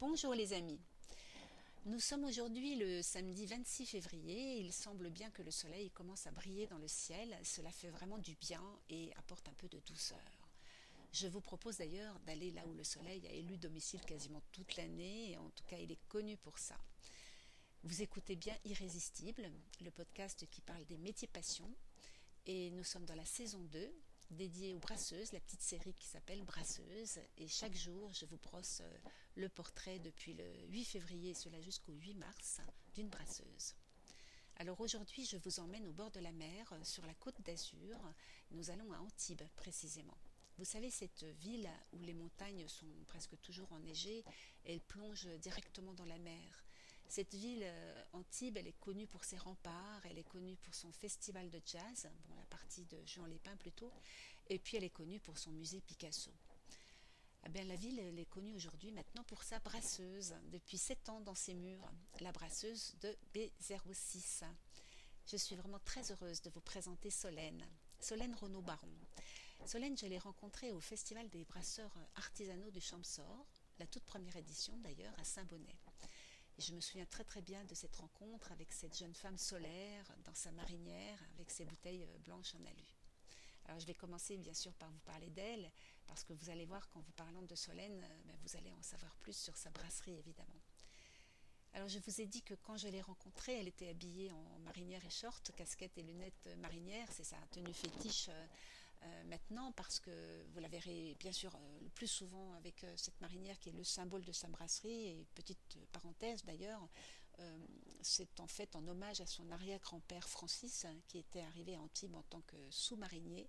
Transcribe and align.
Bonjour 0.00 0.32
les 0.32 0.52
amis. 0.52 0.78
Nous 1.84 1.98
sommes 1.98 2.22
aujourd'hui 2.22 2.76
le 2.76 3.02
samedi 3.02 3.46
26 3.46 3.84
février. 3.84 4.60
Il 4.60 4.72
semble 4.72 5.10
bien 5.10 5.28
que 5.32 5.42
le 5.42 5.50
soleil 5.50 5.90
commence 5.90 6.24
à 6.28 6.30
briller 6.30 6.68
dans 6.68 6.78
le 6.78 6.86
ciel. 6.86 7.36
Cela 7.42 7.72
fait 7.72 7.88
vraiment 7.88 8.18
du 8.18 8.36
bien 8.36 8.62
et 8.90 9.12
apporte 9.16 9.48
un 9.48 9.54
peu 9.54 9.66
de 9.66 9.80
douceur. 9.80 10.48
Je 11.10 11.26
vous 11.26 11.40
propose 11.40 11.78
d'ailleurs 11.78 12.16
d'aller 12.20 12.52
là 12.52 12.64
où 12.68 12.74
le 12.74 12.84
soleil 12.84 13.26
a 13.26 13.32
élu 13.32 13.58
domicile 13.58 14.00
quasiment 14.02 14.40
toute 14.52 14.76
l'année, 14.76 15.36
en 15.36 15.50
tout 15.50 15.64
cas 15.64 15.78
il 15.78 15.90
est 15.90 16.06
connu 16.06 16.36
pour 16.36 16.60
ça. 16.60 16.76
Vous 17.82 18.00
écoutez 18.00 18.36
bien 18.36 18.54
Irrésistible, 18.66 19.50
le 19.80 19.90
podcast 19.90 20.46
qui 20.48 20.60
parle 20.60 20.84
des 20.84 20.98
métiers 20.98 21.26
passions, 21.26 21.74
et 22.46 22.70
nous 22.70 22.84
sommes 22.84 23.04
dans 23.04 23.16
la 23.16 23.24
saison 23.24 23.64
2, 23.64 23.92
dédiée 24.30 24.74
aux 24.74 24.78
brasseuses, 24.78 25.32
la 25.32 25.40
petite 25.40 25.62
série 25.62 25.94
qui 25.94 26.06
s'appelle 26.06 26.42
Brasseuse. 26.44 27.18
Et 27.36 27.48
chaque 27.48 27.74
jour, 27.74 28.12
je 28.12 28.26
vous 28.26 28.38
brosse 28.38 28.82
euh, 28.82 28.98
le 29.36 29.48
portrait 29.48 29.98
depuis 29.98 30.34
le 30.34 30.44
8 30.68 30.84
février, 30.84 31.34
cela 31.34 31.60
jusqu'au 31.60 31.92
8 31.92 32.14
mars, 32.14 32.60
d'une 32.94 33.08
brasseuse. 33.08 33.74
Alors 34.56 34.80
aujourd'hui, 34.80 35.24
je 35.24 35.36
vous 35.36 35.60
emmène 35.60 35.86
au 35.86 35.92
bord 35.92 36.10
de 36.10 36.20
la 36.20 36.32
mer, 36.32 36.72
euh, 36.72 36.84
sur 36.84 37.06
la 37.06 37.14
côte 37.14 37.40
d'Azur. 37.42 37.98
Nous 38.50 38.70
allons 38.70 38.92
à 38.92 38.98
Antibes 38.98 39.46
précisément. 39.56 40.18
Vous 40.58 40.64
savez, 40.64 40.90
cette 40.90 41.24
ville 41.40 41.70
où 41.92 42.02
les 42.02 42.14
montagnes 42.14 42.66
sont 42.66 42.86
presque 43.06 43.40
toujours 43.40 43.72
enneigées, 43.72 44.24
elle 44.64 44.80
plonge 44.80 45.28
directement 45.38 45.94
dans 45.94 46.04
la 46.04 46.18
mer. 46.18 46.67
Cette 47.08 47.34
ville, 47.34 47.62
euh, 47.64 48.04
Antibes, 48.12 48.58
elle 48.58 48.66
est 48.66 48.78
connue 48.78 49.06
pour 49.06 49.24
ses 49.24 49.38
remparts, 49.38 50.04
elle 50.04 50.18
est 50.18 50.28
connue 50.28 50.56
pour 50.56 50.74
son 50.74 50.92
festival 50.92 51.48
de 51.48 51.60
jazz, 51.64 52.06
la 52.36 52.44
partie 52.50 52.84
de 52.84 52.98
Jean 53.06 53.24
Lépin 53.24 53.56
plutôt, 53.56 53.90
et 54.50 54.58
puis 54.58 54.76
elle 54.76 54.84
est 54.84 54.90
connue 54.90 55.18
pour 55.18 55.38
son 55.38 55.50
musée 55.52 55.80
Picasso. 55.80 56.30
Eh 57.46 57.48
bien, 57.48 57.64
la 57.64 57.76
ville 57.76 57.98
elle 57.98 58.18
est 58.18 58.28
connue 58.28 58.54
aujourd'hui 58.54 58.92
maintenant 58.92 59.24
pour 59.24 59.42
sa 59.42 59.58
brasseuse, 59.60 60.34
depuis 60.52 60.76
sept 60.76 61.08
ans 61.08 61.22
dans 61.22 61.34
ses 61.34 61.54
murs, 61.54 61.90
la 62.20 62.30
brasseuse 62.30 62.94
de 63.00 63.16
B06. 63.34 64.44
Je 65.26 65.36
suis 65.38 65.56
vraiment 65.56 65.80
très 65.86 66.12
heureuse 66.12 66.42
de 66.42 66.50
vous 66.50 66.60
présenter 66.60 67.08
Solène. 67.08 67.66
Solène 68.00 68.34
Renaud-Baron. 68.34 68.92
Solène, 69.64 69.96
je 69.96 70.06
l'ai 70.06 70.18
rencontrée 70.18 70.72
au 70.72 70.80
Festival 70.80 71.28
des 71.30 71.44
brasseurs 71.44 71.96
artisanaux 72.16 72.70
du 72.70 72.82
Champsor, 72.82 73.46
la 73.78 73.86
toute 73.86 74.04
première 74.04 74.36
édition 74.36 74.76
d'ailleurs 74.78 75.14
à 75.18 75.24
Saint-Bonnet. 75.24 75.77
Et 76.58 76.62
je 76.62 76.74
me 76.74 76.80
souviens 76.80 77.06
très 77.06 77.22
très 77.22 77.40
bien 77.40 77.64
de 77.66 77.74
cette 77.74 77.94
rencontre 77.94 78.50
avec 78.50 78.72
cette 78.72 78.96
jeune 78.98 79.14
femme 79.14 79.38
solaire 79.38 80.04
dans 80.24 80.34
sa 80.34 80.50
marinière 80.50 81.18
avec 81.34 81.50
ses 81.52 81.64
bouteilles 81.64 82.02
euh, 82.02 82.18
blanches 82.24 82.56
en 82.56 82.64
alu. 82.64 82.96
Alors 83.66 83.78
je 83.78 83.86
vais 83.86 83.94
commencer 83.94 84.36
bien 84.38 84.54
sûr 84.54 84.74
par 84.74 84.90
vous 84.90 84.98
parler 85.00 85.30
d'elle, 85.30 85.70
parce 86.06 86.24
que 86.24 86.32
vous 86.32 86.50
allez 86.50 86.64
voir 86.64 86.88
qu'en 86.88 87.00
vous 87.00 87.12
parlant 87.12 87.42
de 87.42 87.54
Solène, 87.54 88.02
euh, 88.02 88.22
ben, 88.24 88.36
vous 88.42 88.56
allez 88.56 88.72
en 88.72 88.82
savoir 88.82 89.14
plus 89.18 89.36
sur 89.36 89.56
sa 89.56 89.70
brasserie 89.70 90.18
évidemment. 90.18 90.60
Alors 91.74 91.88
je 91.88 92.00
vous 92.00 92.20
ai 92.20 92.26
dit 92.26 92.42
que 92.42 92.54
quand 92.54 92.76
je 92.76 92.88
l'ai 92.88 93.02
rencontrée, 93.02 93.60
elle 93.60 93.68
était 93.68 93.90
habillée 93.90 94.32
en 94.32 94.58
marinière 94.60 95.04
et 95.04 95.10
short, 95.10 95.52
casquette 95.54 95.96
et 95.96 96.02
lunettes 96.02 96.48
marinières. 96.56 97.12
C'est 97.12 97.24
sa 97.24 97.36
tenue 97.52 97.74
fétiche 97.74 98.30
euh, 99.02 99.06
euh, 99.06 99.24
maintenant 99.24 99.72
parce 99.72 100.00
que 100.00 100.44
vous 100.52 100.60
la 100.60 100.68
verrez 100.68 101.16
bien 101.18 101.32
sûr 101.32 101.54
euh, 101.54 101.80
le 101.82 101.88
plus 101.90 102.06
souvent 102.06 102.54
avec 102.54 102.84
cette 102.96 103.20
marinière 103.20 103.58
qui 103.58 103.68
est 103.68 103.72
le 103.72 103.84
symbole 103.84 104.24
de 104.24 104.32
sa 104.32 104.48
brasserie. 104.48 105.06
Et 105.08 105.26
petite 105.34 105.78
parenthèse 105.92 106.44
d'ailleurs, 106.44 106.88
c'est 108.02 108.40
en 108.40 108.48
fait 108.48 108.74
en 108.74 108.84
hommage 108.88 109.20
à 109.20 109.26
son 109.26 109.48
arrière-grand-père 109.52 110.28
Francis 110.28 110.86
qui 111.06 111.18
était 111.18 111.42
arrivé 111.42 111.76
à 111.76 111.80
Antibes 111.80 112.16
en 112.16 112.24
tant 112.24 112.40
que 112.40 112.56
sous-marinier 112.70 113.48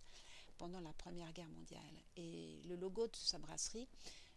pendant 0.59 0.79
la 0.79 0.93
Première 0.93 1.31
Guerre 1.33 1.49
mondiale. 1.49 2.03
Et 2.15 2.61
le 2.65 2.75
logo 2.75 3.07
de 3.07 3.15
sa 3.15 3.39
brasserie 3.39 3.87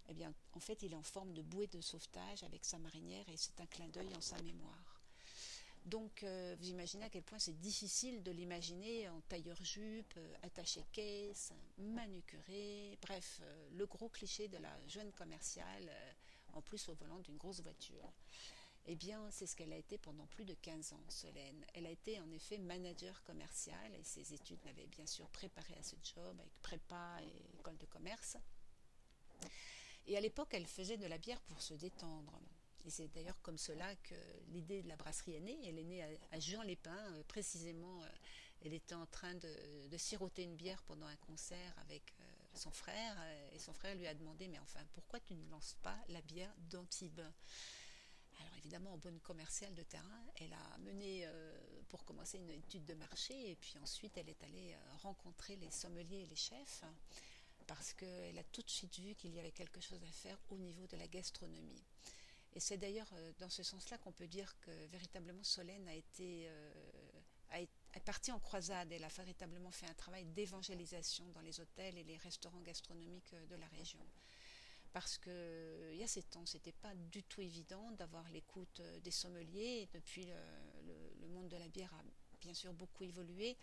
eh 0.08 0.14
bien, 0.14 0.32
en 0.54 0.60
fait, 0.60 0.82
il 0.82 0.92
est 0.92 0.96
en 0.96 1.02
forme 1.02 1.32
de 1.32 1.42
bouée 1.42 1.66
de 1.66 1.80
sauvetage 1.80 2.42
avec 2.44 2.64
sa 2.64 2.78
marinière 2.78 3.28
et 3.28 3.36
c'est 3.36 3.60
un 3.60 3.66
clin 3.66 3.88
d'œil 3.88 4.08
en 4.16 4.20
sa 4.20 4.40
mémoire. 4.42 4.91
Donc, 5.84 6.22
euh, 6.22 6.54
vous 6.58 6.68
imaginez 6.68 7.04
à 7.04 7.10
quel 7.10 7.22
point 7.22 7.38
c'est 7.38 7.58
difficile 7.58 8.22
de 8.22 8.30
l'imaginer 8.30 9.08
en 9.08 9.20
tailleur-jupe, 9.22 10.14
euh, 10.16 10.34
attaché 10.42 10.84
caisse, 10.92 11.52
manucuré, 11.76 12.98
bref, 13.02 13.40
euh, 13.42 13.68
le 13.72 13.86
gros 13.86 14.08
cliché 14.08 14.48
de 14.48 14.58
la 14.58 14.86
jeune 14.86 15.10
commerciale, 15.12 15.90
en 16.52 16.62
plus 16.62 16.88
au 16.88 16.94
volant 16.94 17.18
d'une 17.18 17.36
grosse 17.36 17.60
voiture. 17.60 18.12
Eh 18.86 18.96
bien, 18.96 19.30
c'est 19.30 19.46
ce 19.46 19.54
qu'elle 19.54 19.72
a 19.72 19.76
été 19.76 19.96
pendant 19.98 20.26
plus 20.26 20.44
de 20.44 20.54
15 20.54 20.92
ans, 20.92 21.04
Solène. 21.08 21.64
Elle 21.74 21.86
a 21.86 21.90
été 21.90 22.20
en 22.20 22.30
effet 22.32 22.58
manager 22.58 23.22
commercial 23.22 23.94
et 23.94 24.02
ses 24.02 24.34
études 24.34 24.64
l'avaient 24.64 24.88
bien 24.88 25.06
sûr 25.06 25.28
préparée 25.30 25.76
à 25.78 25.82
ce 25.82 25.94
job 26.02 26.36
avec 26.38 26.52
prépa 26.62 27.20
et 27.22 27.58
école 27.58 27.78
de 27.78 27.86
commerce. 27.86 28.36
Et 30.06 30.16
à 30.16 30.20
l'époque, 30.20 30.52
elle 30.52 30.66
faisait 30.66 30.96
de 30.96 31.06
la 31.06 31.18
bière 31.18 31.40
pour 31.42 31.62
se 31.62 31.74
détendre. 31.74 32.40
Et 32.84 32.90
c'est 32.90 33.08
d'ailleurs 33.08 33.40
comme 33.42 33.58
cela 33.58 33.94
que 33.96 34.14
l'idée 34.48 34.82
de 34.82 34.88
la 34.88 34.96
brasserie 34.96 35.36
est 35.36 35.40
née. 35.40 35.58
Elle 35.64 35.78
est 35.78 35.84
née 35.84 36.02
à, 36.02 36.40
Jean-les-Pins, 36.40 37.12
euh, 37.14 37.22
précisément. 37.28 38.02
Euh, 38.02 38.08
elle 38.64 38.74
était 38.74 38.94
en 38.94 39.06
train 39.06 39.34
de, 39.34 39.96
siroter 39.96 40.44
une 40.44 40.56
bière 40.56 40.82
pendant 40.84 41.06
un 41.06 41.16
concert 41.16 41.74
avec 41.78 42.02
euh, 42.20 42.24
son 42.54 42.70
frère. 42.70 43.16
et 43.52 43.58
son 43.58 43.72
frère 43.72 43.94
lui 43.96 44.06
a 44.06 44.14
demandé 44.14 44.46
Mais 44.48 44.58
enfin, 44.60 44.80
pourquoi 44.92 45.20
tu 45.20 45.34
ne 45.34 45.50
lances 45.50 45.76
pas 45.82 45.96
la 46.08 46.22
bière 46.22 46.54
d'Antibes? 46.70 47.20
Alors 48.40 48.56
évidemment, 48.58 48.92
en 48.94 48.98
bonne 48.98 49.20
commerciale 49.20 49.74
de 49.74 49.82
terrain, 49.82 50.24
elle 50.36 50.52
a 50.52 50.78
mené 50.78 51.28
pour 51.88 52.04
commencer 52.04 52.38
une 52.38 52.50
étude 52.50 52.84
de 52.84 52.94
marché 52.94 53.50
et 53.50 53.56
puis 53.56 53.74
ensuite 53.80 54.16
elle 54.16 54.28
est 54.28 54.42
allée 54.44 54.76
rencontrer 55.02 55.56
les 55.56 55.70
sommeliers 55.70 56.22
et 56.22 56.26
les 56.26 56.36
chefs 56.36 56.82
parce 57.66 57.92
qu'elle 57.92 58.38
a 58.38 58.44
tout 58.44 58.62
de 58.62 58.70
suite 58.70 58.98
vu 58.98 59.14
qu'il 59.14 59.34
y 59.34 59.38
avait 59.38 59.52
quelque 59.52 59.80
chose 59.80 60.02
à 60.02 60.12
faire 60.12 60.38
au 60.50 60.58
niveau 60.58 60.86
de 60.86 60.96
la 60.96 61.06
gastronomie. 61.08 61.82
Et 62.54 62.60
c'est 62.60 62.76
d'ailleurs 62.76 63.10
euh, 63.14 63.32
dans 63.38 63.48
ce 63.48 63.62
sens-là 63.62 63.98
qu'on 63.98 64.12
peut 64.12 64.28
dire 64.28 64.54
que 64.60 64.70
véritablement 64.86 65.42
Solène 65.42 65.88
a 65.88 65.94
été 65.94 66.48
euh, 66.48 66.70
partie 68.04 68.32
en 68.32 68.38
croisade. 68.38 68.92
Elle 68.92 69.04
a 69.04 69.08
véritablement 69.08 69.70
fait 69.70 69.86
un 69.86 69.94
travail 69.94 70.26
d'évangélisation 70.26 71.24
dans 71.30 71.40
les 71.40 71.60
hôtels 71.60 71.96
et 71.96 72.04
les 72.04 72.16
restaurants 72.18 72.60
gastronomiques 72.60 73.32
euh, 73.34 73.46
de 73.46 73.56
la 73.56 73.66
région. 73.68 74.00
Parce 74.92 75.16
que 75.16 75.90
il 75.92 75.98
y 75.98 76.02
a 76.02 76.06
sept 76.06 76.36
ans, 76.36 76.44
c'était 76.44 76.72
pas 76.72 76.94
du 76.94 77.22
tout 77.22 77.40
évident 77.40 77.92
d'avoir 77.92 78.28
l'écoute 78.28 78.82
des 79.02 79.10
sommeliers. 79.10 79.88
Depuis, 79.94 80.26
le, 80.26 81.28
monde 81.28 81.48
de 81.48 81.56
la 81.56 81.66
bière 81.68 81.94
a 81.94 82.02
bien 82.42 82.52
sûr 82.52 82.74
beaucoup 82.74 83.02
évolué. 83.02 83.56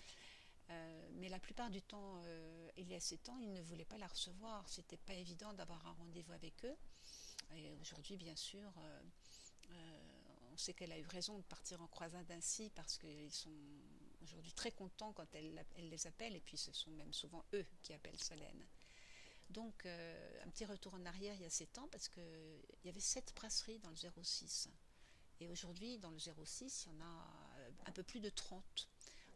Mais 1.20 1.30
la 1.30 1.38
plupart 1.38 1.70
du 1.70 1.84
temps, 1.84 2.20
il 2.78 2.90
y 2.90 2.96
a 2.96 3.00
sept 3.00 3.30
ans, 3.30 3.38
ils 3.38 3.54
ne 3.54 3.62
voulaient 3.62 3.86
pas 3.86 4.00
la 4.00 4.08
recevoir. 4.08 4.68
C'était 4.68 4.98
pas 4.98 5.14
évident 5.14 5.54
d'avoir 5.54 5.86
un 5.86 5.92
rendez-vous 5.92 6.34
avec 6.34 6.66
eux. 6.66 6.76
Et 7.56 7.74
aujourd'hui, 7.82 8.18
bien 8.18 8.36
sûr, 8.36 8.72
euh, 8.78 9.02
on 10.52 10.58
sait 10.58 10.74
qu'elle 10.74 10.92
a 10.92 11.00
eu 11.00 11.06
raison 11.06 11.38
de 11.38 11.44
partir 11.44 11.82
en 11.82 11.88
croisade 11.88 12.30
ainsi 12.32 12.70
parce 12.72 12.98
qu'ils 12.98 13.32
sont 13.32 13.50
aujourd'hui 14.22 14.54
très 14.54 14.72
contents 14.72 15.14
quand 15.14 15.34
elle, 15.34 15.66
les 15.78 16.08
appelle 16.08 16.36
et 16.36 16.42
puis 16.42 16.58
ce 16.58 16.72
sont 16.72 16.92
même 16.92 17.14
souvent 17.14 17.44
eux 17.54 17.66
qui 17.82 17.94
appellent 17.94 18.22
Solène. 18.22 18.66
Donc, 19.50 19.88
un 19.88 20.50
petit 20.52 20.66
retour 20.66 20.94
en 20.94 21.04
arrière 21.06 21.34
il 21.34 21.42
y 21.42 21.46
a 21.46 21.50
sept 21.50 21.80
ans 21.80 21.88
parce 21.92 22.08
qu'il 22.08 22.24
y 22.84 22.90
avait 22.90 23.00
sept 23.00 23.34
brasseries 23.36 23.80
dans 23.80 23.90
le 23.90 23.96
06. 23.96 24.70
Et 25.40 25.48
aujourd'hui, 25.48 25.98
dans 25.98 26.12
le 26.12 26.20
06, 26.20 26.86
il 26.86 26.94
y 26.94 27.02
en 27.02 27.06
a 27.06 27.28
un 27.88 27.92
peu 27.92 28.04
plus 28.04 28.20
de 28.20 28.30
30. 28.30 28.90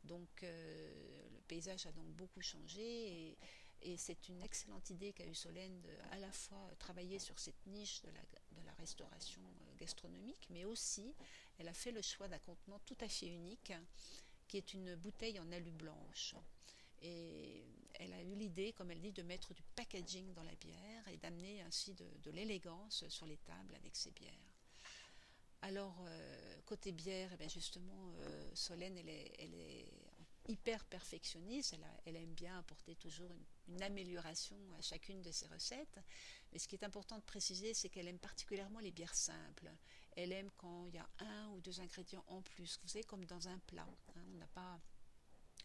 Donc 0.04 0.44
euh, 0.44 1.30
le 1.32 1.42
paysage 1.48 1.86
a 1.86 1.92
donc 1.92 2.08
beaucoup 2.08 2.42
changé 2.42 3.30
et, 3.30 3.38
c'est 3.98 4.30
une 4.30 4.42
excellente 4.42 4.90
idée 4.90 5.14
qu'a 5.14 5.26
eu 5.26 5.36
Solène 5.36 5.82
de 5.82 5.90
à 6.12 6.20
la 6.20 6.32
fois 6.32 6.70
travailler 6.80 7.20
sur 7.20 7.38
cette 7.40 7.66
niche 7.68 8.02
de 8.02 8.10
la, 8.10 8.74
restauration 8.80 9.42
euh, 9.42 9.76
gastronomique, 9.78 10.48
mais 10.50 10.66
aussi 10.66 11.14
elle 11.58 11.68
a 11.68 11.74
fait 11.74 11.92
le 11.92 12.02
choix 12.02 12.28
d'un 12.28 12.40
contenant 12.40 12.80
tout 12.80 12.98
à 13.00 13.08
fait 13.08 13.28
unique 13.28 13.72
qui 14.48 14.58
est 14.58 14.74
une 14.74 14.96
bouteille 14.96 15.40
en 15.40 15.52
alu 15.52 15.72
blanche. 15.72 16.36
Et 17.02 17.64
elle 17.94 18.14
a 18.14 18.22
eu 18.22 18.36
l'idée, 18.36 18.74
comme 18.74 18.92
elle 18.92 19.02
dit, 19.02 19.12
de 19.12 19.22
mettre 19.22 19.54
du 19.54 19.64
packaging 19.76 20.34
dans 20.34 20.44
la 20.44 20.56
bière 20.56 21.08
et 21.08 21.18
d'amener 21.18 21.62
ainsi 21.62 21.94
de, 21.94 22.32
l'élégance 22.32 23.08
sur 23.10 23.26
les 23.26 23.38
tables 23.38 23.76
avec 23.76 23.96
ses 23.96 24.12
bières. 24.12 24.54
Alors, 25.62 25.96
euh, 26.06 26.62
côté 26.66 26.92
bière, 26.92 27.30
eh 27.40 27.50
justement, 27.50 28.14
euh, 28.20 28.52
Solène, 28.54 28.98
elle 28.98 29.10
est, 29.10 29.93
hyper 30.48 30.84
perfectionniste. 30.86 31.76
Elle, 32.06 32.16
aime 32.16 32.34
bien 32.34 32.58
apporter 32.60 32.96
toujours 32.96 33.32
une, 33.68 33.82
amélioration 33.82 34.58
à 34.78 34.82
chacune 34.82 35.22
de 35.22 35.32
ses 35.32 35.48
recettes. 35.48 36.00
Mais 36.52 36.60
ce 36.60 36.68
qui 36.68 36.76
est 36.76 36.84
important 36.84 37.18
de 37.18 37.24
préciser, 37.24 37.74
c'est 37.74 37.90
qu'elle 37.90 38.08
aime 38.08 38.20
particulièrement 38.20 38.80
les 38.80 38.92
bières 38.92 39.16
simples. 39.16 39.72
Elle 40.16 40.32
aime 40.32 40.52
quand 40.58 40.88
il 40.88 40.96
y 40.96 41.00
a 41.00 41.10
un 41.20 41.50
ou 41.50 41.62
deux 41.62 41.80
ingrédients 41.80 42.24
en 42.28 42.42
plus. 42.42 42.80
Vous 42.84 42.90
savez, 42.90 43.04
comme 43.04 43.26
dans 43.26 43.48
un 43.48 43.58
plat. 43.60 43.88
Hein. 44.16 44.24
on 44.34 44.38
n'a 44.38 44.48
pas 44.48 44.80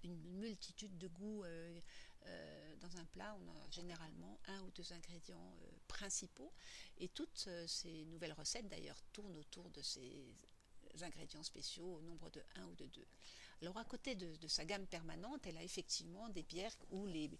une 0.04 0.20
multitude 0.38 0.96
de 0.98 1.08
goûts 1.08 1.44
euh, 1.44 1.80
euh, 2.26 2.76
dans 2.76 2.96
un 2.96 3.04
plat. 3.06 3.36
On 3.40 3.48
a 3.48 3.70
généralement 3.70 4.38
un 4.46 4.62
ou 4.62 4.70
deux 4.70 4.92
ingrédients 4.92 5.56
euh, 5.62 5.70
principaux. 5.88 6.52
Et 6.98 7.08
toutes 7.08 7.48
ces 7.66 8.04
nouvelles 8.06 8.32
recettes, 8.32 8.68
d'ailleurs, 8.68 9.00
tournent 9.12 9.36
autour 9.36 9.70
de 9.70 9.82
ces 9.82 10.34
ingrédients 11.02 11.42
spéciaux 11.42 11.96
au 11.96 12.02
nombre 12.02 12.30
de 12.30 12.42
1 12.56 12.64
ou 12.66 12.74
de 12.74 12.86
2. 12.86 13.06
Alors 13.60 13.76
à 13.78 13.84
côté 13.84 14.14
de, 14.14 14.46
sa 14.46 14.64
gamme 14.64 14.86
permanente, 14.86 15.46
elle 15.46 15.56
a 15.56 15.62
effectivement 15.62 16.28
des 16.28 16.42
bières 16.42 16.76
où 16.90 17.06
les, 17.06 17.30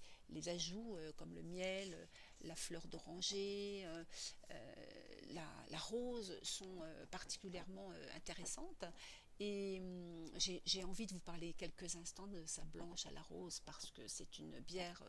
ajouts 0.48 0.96
comme 1.16 1.32
le 1.32 1.42
miel, 1.42 1.96
la 2.42 2.56
fleur 2.56 2.86
d'oranger, 2.88 3.86
la, 5.30 5.78
rose 5.78 6.36
sont 6.42 6.82
particulièrement 7.10 7.92
intéressantes. 8.16 8.84
Et 9.40 9.78
hum, 9.80 10.30
j'ai 10.36 10.82
envie 10.82 11.06
de 11.06 11.12
vous 11.12 11.20
parler 11.20 11.52
quelques 11.52 11.94
instants 11.94 12.26
de 12.26 12.44
sa 12.44 12.64
blanche 12.64 13.06
à 13.06 13.12
la 13.12 13.22
rose 13.22 13.60
parce 13.64 13.90
que 13.92 14.06
c'est 14.08 14.40
une 14.40 14.58
bière 14.60 15.00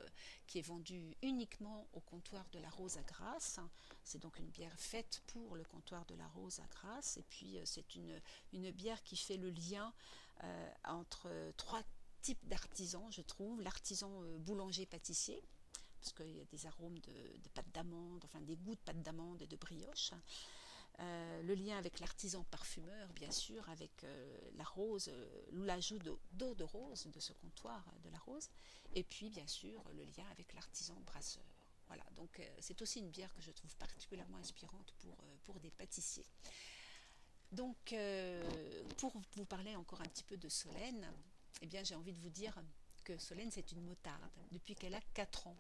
qui 0.45 0.59
est 0.59 0.63
vendue 0.63 1.17
uniquement 1.23 1.87
au 1.93 1.99
comptoir 1.99 2.45
de 2.51 2.59
la 2.59 2.69
rose 2.69 2.97
à 2.97 3.01
Grasse. 3.01 3.59
C'est 4.03 4.19
donc 4.19 4.37
une 4.37 4.49
bière 4.49 4.79
faite 4.79 5.23
pour 5.25 5.55
le 5.55 5.63
comptoir 5.63 6.05
de 6.05 6.13
la 6.13 6.27
rose 6.27 6.59
à 6.59 6.67
Grasse. 6.67 7.17
Et 7.17 7.23
puis 7.23 7.57
c'est 7.65 7.95
une 7.95 8.71
bière 8.71 9.01
qui 9.01 9.17
fait 9.17 9.37
le 9.37 9.49
lien 9.49 9.91
entre 10.85 11.29
trois 11.57 11.81
types 12.21 12.47
d'artisans, 12.47 13.07
je 13.11 13.21
trouve. 13.21 13.61
L'artisan 13.61 14.21
boulanger-pâtissier, 14.39 15.41
parce 15.99 16.13
qu'il 16.13 16.35
y 16.35 16.41
a 16.41 16.45
des 16.45 16.65
arômes 16.65 16.99
de, 16.99 17.49
pâte 17.53 17.69
d'amande, 17.73 18.23
enfin 18.25 18.41
des 18.41 18.55
goûts 18.55 18.75
de 18.75 18.79
pâte 18.79 19.01
d'amande 19.01 19.41
et 19.41 19.47
de 19.47 19.55
brioche. 19.55 20.11
Euh, 20.99 21.41
le 21.43 21.53
lien 21.53 21.77
avec 21.77 21.99
l'artisan 21.99 22.43
parfumeur, 22.45 23.13
bien 23.13 23.31
sûr, 23.31 23.67
avec 23.69 24.03
euh, 24.03 24.37
la 24.57 24.65
rose, 24.65 25.07
euh, 25.07 25.45
l'ajout 25.51 25.99
d'eau 25.99 26.55
de 26.55 26.63
rose 26.63 27.07
de 27.07 27.19
ce 27.21 27.31
comptoir 27.31 27.85
de 28.03 28.09
la 28.09 28.17
rose, 28.19 28.49
et 28.93 29.03
puis 29.03 29.29
bien 29.29 29.47
sûr 29.47 29.81
le 29.93 30.03
lien 30.03 30.25
avec 30.31 30.53
l'artisan 30.53 30.95
brasseur. 31.05 31.43
Voilà, 31.87 32.03
donc 32.15 32.39
c'est 32.59 32.81
aussi 32.83 32.99
une 32.99 33.09
bière 33.09 33.33
que 33.33 33.41
je 33.41 33.51
trouve 33.51 33.75
particulièrement 33.77 34.37
inspirante 34.37 34.93
pour, 34.99 35.17
pour 35.43 35.59
des 35.59 35.71
pâtissiers. 35.71 36.25
Donc, 37.51 37.95
pour 38.97 39.13
vous 39.35 39.45
parler 39.45 39.75
encore 39.75 40.01
un 40.01 40.05
petit 40.05 40.23
peu 40.23 40.37
de 40.37 40.49
Solène, 40.49 41.11
eh 41.61 41.65
bien 41.65 41.83
j'ai 41.83 41.95
envie 41.95 42.13
de 42.13 42.19
vous 42.19 42.29
dire 42.29 42.53
que 43.03 43.17
Solène 43.17 43.51
c'est 43.51 43.71
une 43.71 43.81
motarde 43.81 44.21
depuis 44.51 44.75
qu'elle 44.75 44.95
a 44.95 45.01
4 45.13 45.47
ans. 45.47 45.57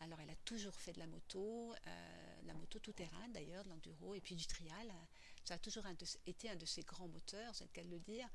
Alors 0.00 0.20
elle 0.20 0.30
a 0.30 0.36
toujours 0.44 0.74
fait 0.74 0.92
de 0.92 1.00
la 1.00 1.06
moto, 1.06 1.74
euh, 1.74 2.40
la 2.46 2.54
moto 2.54 2.78
tout-terrain 2.78 3.28
d'ailleurs, 3.30 3.64
de 3.64 3.70
l'enduro 3.70 4.14
et 4.14 4.20
puis 4.20 4.36
du 4.36 4.46
trial. 4.46 4.92
Ça 5.44 5.54
a 5.54 5.58
toujours 5.58 5.84
été 6.26 6.50
un 6.50 6.56
de 6.56 6.66
ses 6.66 6.82
grands 6.82 7.08
moteurs, 7.08 7.54
c'est 7.54 7.64
le 7.64 7.70
cas 7.70 7.82
de 7.82 7.90
le 7.90 7.98
dire. 7.98 8.28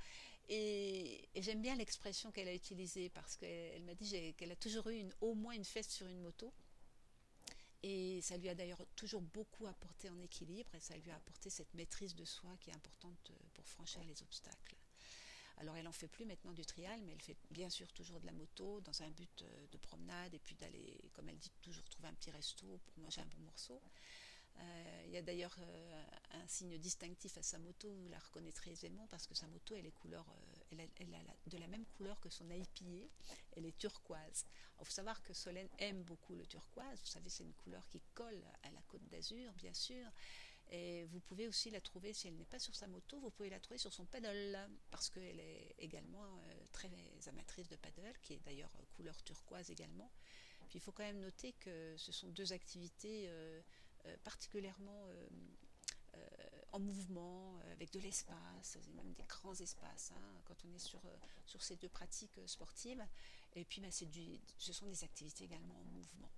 Et, 0.50 1.30
j'aime 1.38 1.62
bien 1.62 1.76
l'expression 1.76 2.32
qu'elle 2.32 2.48
a 2.48 2.54
utilisée 2.54 3.10
parce 3.10 3.38
qu'elle 3.38 3.84
m'a 3.84 3.96
dit 3.96 4.34
qu'elle 4.34 4.52
a 4.52 4.56
toujours 4.56 4.90
eu 4.90 5.06
au 5.22 5.36
moins 5.36 5.54
une 5.54 5.64
fesse 5.64 5.90
sur 5.90 6.08
une 6.08 6.22
moto. 6.22 6.52
Et 7.84 8.22
ça 8.22 8.38
lui 8.38 8.48
a 8.48 8.56
d'ailleurs 8.56 8.86
toujours 8.96 9.22
beaucoup 9.22 9.68
apporté 9.68 10.10
en 10.10 10.20
équilibre 10.20 10.74
et 10.74 10.80
ça 10.80 10.96
lui 10.98 11.12
a 11.12 11.16
apporté 11.16 11.50
cette 11.50 11.74
maîtrise 11.74 12.16
de 12.16 12.24
soi 12.24 12.56
qui 12.62 12.70
est 12.70 12.76
importante 12.76 13.32
pour 13.54 13.68
franchir 13.68 14.04
les 14.06 14.22
obstacles. 14.24 14.76
Alors 15.58 15.76
elle 15.76 15.88
en 15.88 15.92
fait 15.92 16.08
plus 16.08 16.26
maintenant 16.26 16.54
du 16.54 16.66
trial, 16.66 17.00
mais 17.06 17.12
elle 17.14 17.22
fait 17.22 17.38
bien 17.52 17.70
sûr 17.70 17.92
toujours 17.94 18.20
de 18.20 18.26
la 18.26 18.32
moto 18.32 18.82
dans 18.82 19.04
un 19.04 19.10
but 19.10 19.42
euh, 19.42 19.68
de 19.72 19.78
promenade 19.78 20.34
et 20.34 20.40
puis 20.40 20.56
d'aller, 20.56 21.12
comme 21.14 21.30
elle 21.30 21.38
dit, 21.38 21.52
toujours 21.62 21.88
trouver 21.90 22.08
un 22.08 22.14
petit 22.14 22.32
resto 22.32 22.80
pour 22.86 22.98
manger 23.00 23.22
un 23.22 23.26
bon 23.26 23.44
morceau. 23.46 23.82
Euh, 24.58 25.04
il 25.06 25.12
y 25.12 25.18
a 25.18 25.22
d'ailleurs 25.22 25.56
euh, 25.60 26.04
un 26.32 26.48
signe 26.48 26.78
distinctif 26.78 27.38
à 27.38 27.44
sa 27.44 27.60
moto, 27.60 27.92
vous 27.94 28.10
la 28.10 28.20
reconnaîtrez 28.20 28.72
aisément 28.72 29.08
parce 29.08 29.28
que 29.28 29.36
sa 29.36 29.48
moto, 29.48 29.76
elle 29.76 29.86
est 29.86 29.92
couleur, 29.92 30.26
elle, 30.80 31.14
a, 31.14 31.50
de 31.50 31.58
la 31.58 31.68
même 31.68 31.86
couleur 31.98 32.20
que 32.20 32.30
son 32.30 32.50
IPA, 32.50 33.08
elle 33.56 33.66
est 33.66 33.78
turquoise. 33.78 34.46
Il 34.80 34.86
faut 34.86 34.92
savoir 34.92 35.22
que 35.24 35.34
Solène 35.34 35.70
aime 35.80 36.04
beaucoup 36.04 36.36
le 36.36 36.46
turquoise, 36.46 37.00
vous 37.00 37.08
savez, 37.08 37.30
c'est 37.30 37.44
une 37.44 37.54
couleur 37.54 37.88
qui 37.88 38.02
colle 38.14 38.44
à 38.64 38.72
la 38.72 38.82
côte 38.84 39.08
d'Azur, 39.10 39.54
bien 39.54 39.74
sûr, 39.74 40.06
et 40.72 41.06
vous 41.06 41.20
pouvez 41.20 41.48
aussi 41.48 41.70
la 41.70 41.82
trouver, 41.82 42.14
si 42.14 42.28
elle 42.28 42.36
n'est 42.36 42.46
pas 42.46 42.60
sur 42.60 42.76
sa 42.76 42.88
moto, 42.88 43.20
vous 43.20 43.30
pouvez 43.30 43.50
la 43.50 43.60
trouver 43.60 43.78
sur 43.78 43.94
son 43.94 44.06
paddle, 44.06 44.58
parce 44.90 45.10
qu'elle 45.10 45.40
est 45.40 45.76
également 45.78 46.26
euh, 46.26 46.66
très 46.72 46.90
amatrice 47.28 47.68
de 47.68 47.76
paddle, 47.76 48.14
qui 48.22 48.34
est 48.34 48.40
d'ailleurs 48.46 48.74
euh, 48.80 48.84
couleur 48.96 49.22
turquoise 49.24 49.70
également. 49.70 50.10
Puis 50.70 50.80
il 50.80 50.82
faut 50.82 50.92
quand 50.92 51.04
même 51.04 51.20
noter 51.20 51.54
que 51.54 51.96
ce 51.98 52.12
sont 52.12 52.30
deux 52.30 52.54
activités 52.54 53.26
euh, 53.28 53.62
particulièrement 54.24 55.08
en 56.74 56.80
mouvement, 56.80 57.60
avec 57.72 57.92
de 57.94 58.00
l'espace, 58.00 58.78
même 58.96 59.14
des 59.14 59.24
grands 59.24 59.54
espaces, 59.54 60.12
hein, 60.16 60.42
quand 60.46 60.66
on 60.66 60.74
est 60.74 60.80
sur, 60.80 61.02
sur 61.46 61.62
ces 61.62 61.78
deux 61.78 61.90
pratiques 61.90 62.40
sportives. 62.46 63.06
Et 63.56 63.64
puis 63.64 63.80
bah, 63.80 63.90
ce 63.92 64.74
sont 64.74 64.88
des 64.88 65.04
activités 65.04 65.46
également 65.46 65.80
en 65.80 65.86
mouvement. 65.86 66.32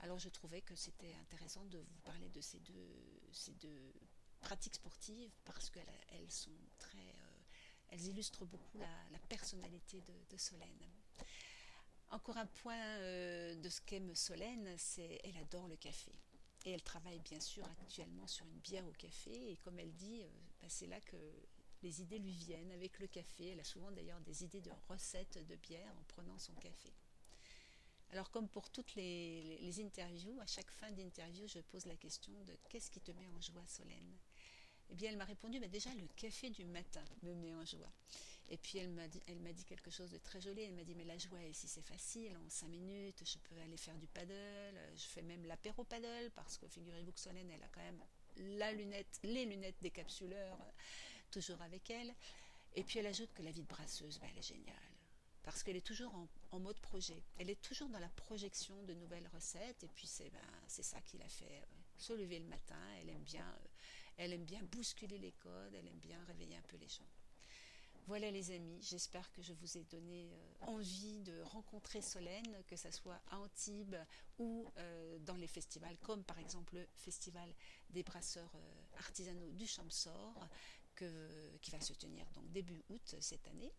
Alors 0.00 0.18
je 0.18 0.28
trouvais 0.28 0.60
que 0.60 0.76
c'était 0.76 1.14
intéressant 1.14 1.64
de 1.64 1.78
vous 1.78 1.98
parler 2.04 2.28
de 2.28 2.40
ces 2.40 2.60
deux, 2.60 3.20
ces 3.32 3.54
deux 3.54 3.92
pratiques 4.40 4.76
sportives 4.76 5.32
parce 5.44 5.70
qu'elles 5.70 6.30
sont 6.30 6.52
très, 6.78 6.98
euh, 6.98 7.40
elles 7.88 8.06
illustrent 8.06 8.44
beaucoup 8.44 8.78
la, 8.78 9.18
personnalité 9.28 10.02
de, 10.02 10.36
Solène. 10.36 10.88
Encore 12.10 12.36
un 12.36 12.46
point 12.46 12.78
euh, 12.78 13.54
de 13.56 13.68
ce 13.68 13.80
qu'aime 13.80 14.14
Solène, 14.14 14.74
c'est 14.78 15.20
elle 15.24 15.36
adore 15.36 15.66
le 15.68 15.76
café. 15.76 16.12
Et 16.68 16.72
elle 16.72 16.82
travaille 16.82 17.18
bien 17.20 17.40
sûr 17.40 17.64
actuellement 17.80 18.26
sur 18.26 18.44
une 18.44 18.58
bière 18.58 18.86
au 18.86 18.92
café. 18.92 19.52
Et 19.52 19.56
comme 19.56 19.78
elle 19.78 19.94
dit, 19.94 20.20
euh, 20.20 20.28
bah, 20.60 20.68
c'est 20.68 20.86
là 20.86 21.00
que 21.00 21.16
les 21.82 22.02
idées 22.02 22.18
lui 22.18 22.32
viennent 22.32 22.70
avec 22.72 22.98
le 22.98 23.06
café. 23.06 23.52
Elle 23.52 23.60
a 23.60 23.64
souvent 23.64 23.90
d'ailleurs 23.90 24.20
des 24.20 24.44
idées 24.44 24.60
de 24.60 24.70
recettes 24.86 25.38
de 25.46 25.56
bière 25.56 25.90
en 25.98 26.04
prenant 26.04 26.38
son 26.38 26.52
café. 26.56 26.92
Alors 28.10 28.30
comme 28.30 28.48
pour 28.48 28.68
toutes 28.68 28.94
les, 28.96 29.80
interviews, 29.80 30.38
à 30.40 30.46
chaque 30.46 30.70
fin 30.70 30.90
d'interview, 30.90 31.48
je 31.48 31.60
pose 31.60 31.86
la 31.86 31.96
question 31.96 32.34
de 32.44 32.54
qu'est-ce 32.68 32.90
qui 32.90 33.00
te 33.00 33.12
met 33.12 33.28
en 33.28 33.40
joie, 33.40 33.66
Solène? 33.66 34.18
Eh 34.90 34.94
bien, 34.94 35.10
elle 35.10 35.16
m'a 35.16 35.24
répondu, 35.24 35.60
bah, 35.60 35.68
déjà 35.68 35.94
le 35.94 36.06
café 36.16 36.50
du 36.50 36.66
matin 36.66 37.04
me 37.22 37.34
met 37.34 37.54
en 37.54 37.64
joie. 37.64 37.92
Et 38.50 38.56
puis 38.56 38.78
elle 38.78 38.90
m'a 38.90 39.08
dit, 39.08 39.64
quelque 39.64 39.90
chose 39.90 40.10
de 40.10 40.18
très 40.18 40.40
joli. 40.40 40.62
Elle 40.62 40.74
m'a 40.74 40.84
dit, 40.84 40.94
mais 40.94 41.04
la 41.04 41.18
joie 41.18 41.42
ici 41.44 41.68
c'est 41.68 41.86
facile, 41.86 42.36
en 42.36 42.48
cinq 42.48 42.68
minutes, 42.68 43.22
je 43.24 43.38
peux 43.38 43.60
aller 43.60 43.76
faire 43.76 43.98
du 43.98 44.06
paddle, 44.06 44.78
je 44.96 45.04
fais 45.04 45.22
même 45.22 45.44
l'apéro 45.44 45.84
paddle, 45.84 46.30
parce 46.34 46.56
que 46.56 46.66
figurez-vous 46.66 47.12
que 47.12 47.20
Solène, 47.20 47.50
elle 47.50 47.62
a 47.62 47.68
quand 47.68 47.82
même 47.82 48.02
la 48.36 48.72
lunette, 48.72 49.20
les 49.22 49.44
lunettes 49.44 49.80
des 49.82 49.90
capsuleurs 49.90 50.58
toujours 51.30 51.60
avec 51.62 51.90
elle. 51.90 52.14
Et 52.74 52.84
puis 52.84 52.98
elle 52.98 53.06
ajoute 53.06 53.32
que 53.34 53.42
la 53.42 53.50
vie 53.50 53.62
de 53.62 53.68
brasseuse, 53.68 54.18
bah, 54.18 54.26
elle 54.30 54.38
est 54.38 54.42
géniale 54.42 54.74
parce 55.48 55.62
qu'elle 55.62 55.76
est 55.76 55.86
toujours 55.86 56.14
en, 56.50 56.60
mode 56.60 56.78
projet. 56.80 57.22
Elle 57.38 57.48
est 57.48 57.62
toujours 57.62 57.88
dans 57.88 57.98
la 57.98 58.10
projection 58.10 58.82
de 58.82 58.92
nouvelles 58.92 59.28
recettes 59.32 59.82
et 59.82 59.88
puis 59.88 60.06
c'est 60.06 60.28
ben, 60.28 60.40
ça 60.68 61.00
qui 61.00 61.16
l'a 61.16 61.28
fait 61.28 61.46
euh, 61.46 61.64
se 61.96 62.12
lever 62.12 62.38
le 62.38 62.44
matin. 62.44 62.78
Elle 63.00 63.08
aime 63.08 63.22
bien, 63.22 63.46
euh, 63.46 63.68
elle 64.18 64.34
aime 64.34 64.44
bien 64.44 64.62
bousculer 64.64 65.16
les 65.16 65.32
codes, 65.32 65.72
elle 65.74 65.88
aime 65.88 66.00
bien 66.00 66.22
réveiller 66.24 66.56
un 66.56 66.62
peu 66.68 66.76
les 66.76 66.88
gens. 66.90 67.08
Voilà 68.08 68.30
les 68.30 68.52
amis, 68.52 68.78
j'espère 68.80 69.30
que 69.32 69.42
je 69.42 69.52
vous 69.52 69.76
ai 69.76 69.84
donné 69.84 70.30
euh, 70.32 70.66
envie 70.66 71.20
de 71.20 71.42
rencontrer 71.42 72.00
Solène, 72.00 72.64
que 72.66 72.74
ce 72.74 72.90
soit 72.90 73.20
à 73.30 73.38
Antibes 73.38 73.96
ou 74.38 74.64
dans 75.26 75.34
les 75.34 75.46
festivals, 75.46 75.94
comme 75.98 76.24
par 76.24 76.38
exemple 76.38 76.76
le 76.76 76.88
Festival 76.94 77.54
des 77.90 78.02
brasseurs 78.02 78.50
artisanaux 78.96 79.50
du 79.50 79.66
Champsor, 79.66 80.48
qui 80.96 81.70
va 81.70 81.82
se 81.82 81.92
tenir 81.92 82.24
donc 82.30 82.50
début 82.50 82.82
août 82.88 83.16
cette 83.20 83.46
année. 83.48 83.74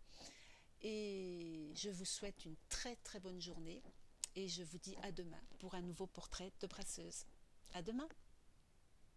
Et 0.83 1.71
je 1.74 1.89
vous 1.89 2.05
souhaite 2.05 2.45
une 2.45 2.55
très 2.69 2.98
très 2.98 3.19
bonne 3.19 3.41
journée 3.41 3.81
et 4.36 4.48
je 4.48 4.62
vous 4.62 4.77
dis 4.77 4.95
à 5.01 5.12
demain 5.12 5.41
pour 5.57 5.74
un 5.74 5.81
nouveau 5.81 6.05
portrait 6.05 6.51
de 6.62 6.67
brasseuse. 6.67 7.25
À 7.74 7.81
demain! 7.81 8.07